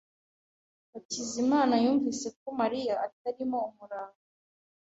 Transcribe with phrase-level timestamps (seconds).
[0.91, 4.19] Hakizimana yumvise ko Mariya atarimo umurava.